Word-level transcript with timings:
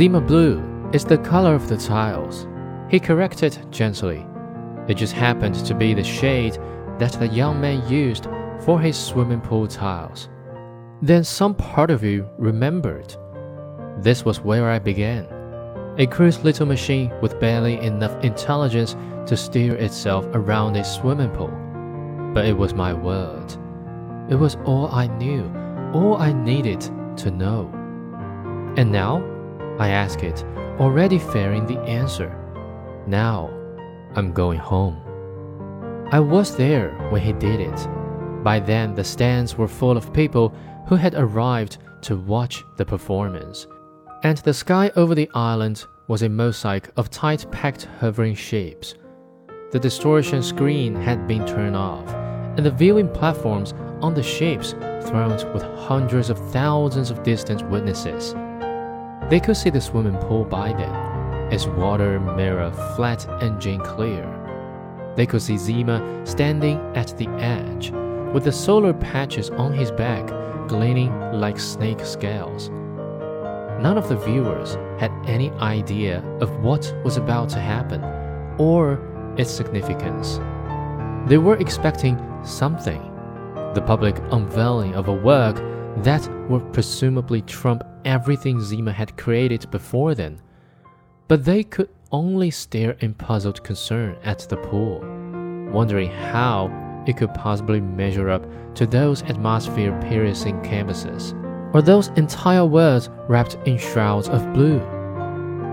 Zima 0.00 0.22
blue 0.22 0.64
is 0.94 1.04
the 1.04 1.18
color 1.18 1.54
of 1.54 1.68
the 1.68 1.76
tiles. 1.76 2.48
He 2.88 2.98
corrected 2.98 3.58
gently. 3.70 4.26
It 4.88 4.94
just 4.94 5.12
happened 5.12 5.56
to 5.56 5.74
be 5.74 5.92
the 5.92 6.02
shade 6.02 6.54
that 6.98 7.12
the 7.12 7.28
young 7.28 7.60
man 7.60 7.86
used 7.86 8.26
for 8.64 8.80
his 8.80 8.96
swimming 8.96 9.42
pool 9.42 9.66
tiles. 9.66 10.30
Then 11.02 11.22
some 11.22 11.54
part 11.54 11.90
of 11.90 12.02
you 12.02 12.26
remembered. 12.38 13.14
This 13.98 14.24
was 14.24 14.40
where 14.40 14.70
I 14.70 14.78
began. 14.78 15.26
A 15.98 16.06
crude 16.06 16.42
little 16.44 16.64
machine 16.64 17.12
with 17.20 17.38
barely 17.38 17.78
enough 17.80 18.24
intelligence 18.24 18.96
to 19.26 19.36
steer 19.36 19.74
itself 19.74 20.26
around 20.32 20.76
a 20.76 20.82
swimming 20.82 21.28
pool. 21.32 21.52
But 22.32 22.46
it 22.46 22.56
was 22.56 22.72
my 22.72 22.94
world. 22.94 23.58
It 24.30 24.36
was 24.36 24.56
all 24.64 24.86
I 24.86 25.08
knew, 25.18 25.44
all 25.92 26.16
I 26.16 26.32
needed 26.32 26.80
to 27.18 27.30
know. 27.30 27.70
And 28.78 28.90
now, 28.90 29.39
I 29.80 29.88
ask 29.88 30.22
it, 30.22 30.44
already 30.78 31.18
fearing 31.18 31.64
the 31.64 31.80
answer. 31.80 32.36
Now, 33.06 33.48
I'm 34.14 34.30
going 34.30 34.58
home. 34.58 35.00
I 36.12 36.20
was 36.20 36.54
there 36.54 36.90
when 37.08 37.22
he 37.22 37.32
did 37.32 37.60
it. 37.60 37.88
By 38.44 38.60
then, 38.60 38.94
the 38.94 39.04
stands 39.04 39.56
were 39.56 39.66
full 39.66 39.96
of 39.96 40.12
people 40.12 40.54
who 40.86 40.96
had 40.96 41.14
arrived 41.14 41.78
to 42.02 42.16
watch 42.16 42.62
the 42.76 42.84
performance, 42.84 43.66
and 44.22 44.36
the 44.38 44.52
sky 44.52 44.92
over 44.96 45.14
the 45.14 45.30
island 45.32 45.86
was 46.08 46.20
a 46.20 46.28
mosaic 46.28 46.90
of 46.98 47.08
tight 47.08 47.50
packed 47.50 47.88
hovering 48.00 48.34
shapes. 48.34 48.96
The 49.70 49.78
distortion 49.78 50.42
screen 50.42 50.94
had 50.94 51.26
been 51.26 51.46
turned 51.46 51.76
off, 51.76 52.06
and 52.56 52.66
the 52.66 52.70
viewing 52.70 53.08
platforms 53.08 53.72
on 54.02 54.12
the 54.12 54.22
shapes 54.22 54.72
thronged 55.06 55.50
with 55.54 55.62
hundreds 55.62 56.28
of 56.28 56.52
thousands 56.52 57.10
of 57.10 57.22
distant 57.22 57.66
witnesses. 57.70 58.34
They 59.30 59.38
could 59.38 59.56
see 59.56 59.70
the 59.70 59.80
swimming 59.80 60.18
pool 60.18 60.44
by 60.44 60.72
then, 60.72 61.52
its 61.52 61.66
water 61.66 62.18
mirror 62.18 62.72
flat 62.96 63.24
and 63.40 63.60
Jane 63.60 63.80
clear. 63.80 64.26
They 65.14 65.24
could 65.24 65.40
see 65.40 65.56
Zima 65.56 66.26
standing 66.26 66.78
at 66.96 67.16
the 67.16 67.28
edge, 67.38 67.92
with 68.32 68.42
the 68.42 68.52
solar 68.52 68.92
patches 68.92 69.48
on 69.50 69.72
his 69.72 69.92
back 69.92 70.26
gleaming 70.66 71.12
like 71.32 71.60
snake 71.60 72.00
scales. 72.00 72.70
None 73.80 73.96
of 73.96 74.08
the 74.08 74.16
viewers 74.16 74.74
had 74.98 75.12
any 75.26 75.50
idea 75.52 76.24
of 76.40 76.50
what 76.64 76.92
was 77.04 77.16
about 77.16 77.48
to 77.50 77.60
happen 77.60 78.02
or 78.58 78.98
its 79.36 79.50
significance. 79.50 80.40
They 81.28 81.38
were 81.38 81.56
expecting 81.56 82.18
something 82.44 83.00
the 83.74 83.82
public 83.82 84.16
unveiling 84.32 84.94
of 84.96 85.06
a 85.06 85.14
work 85.14 85.56
that 85.98 86.28
would 86.48 86.72
presumably 86.72 87.42
trump 87.42 87.84
everything 88.04 88.60
Zima 88.60 88.92
had 88.92 89.16
created 89.16 89.70
before 89.70 90.14
then. 90.14 90.40
But 91.28 91.44
they 91.44 91.62
could 91.62 91.90
only 92.12 92.50
stare 92.50 92.96
in 93.00 93.14
puzzled 93.14 93.62
concern 93.62 94.16
at 94.24 94.40
the 94.40 94.56
pool, 94.56 95.00
wondering 95.72 96.10
how 96.10 96.70
it 97.06 97.16
could 97.16 97.32
possibly 97.34 97.80
measure 97.80 98.30
up 98.30 98.46
to 98.74 98.86
those 98.86 99.22
atmosphere 99.22 99.98
piercing 100.08 100.60
canvases, 100.62 101.34
or 101.72 101.82
those 101.82 102.08
entire 102.16 102.64
worlds 102.64 103.10
wrapped 103.28 103.56
in 103.64 103.78
shrouds 103.78 104.28
of 104.28 104.52
blue. 104.52 104.80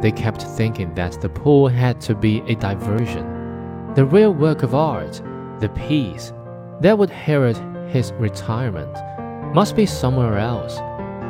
They 0.00 0.12
kept 0.12 0.42
thinking 0.42 0.94
that 0.94 1.20
the 1.20 1.28
pool 1.28 1.68
had 1.68 2.00
to 2.02 2.14
be 2.14 2.40
a 2.48 2.54
diversion, 2.54 3.94
the 3.94 4.04
real 4.04 4.32
work 4.32 4.62
of 4.62 4.74
art, 4.74 5.20
the 5.60 5.68
piece 5.70 6.32
that 6.80 6.98
would 6.98 7.10
herald 7.10 7.60
his 7.90 8.12
retirement, 8.12 8.96
must 9.54 9.76
be 9.76 9.84
somewhere 9.84 10.38
else, 10.38 10.78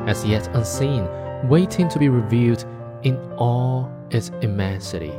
as 0.09 0.25
yet 0.25 0.47
unseen, 0.55 1.09
waiting 1.49 1.89
to 1.89 1.99
be 1.99 2.09
revealed 2.09 2.65
in 3.03 3.17
all 3.33 3.91
its 4.11 4.31
immensity. 4.43 5.13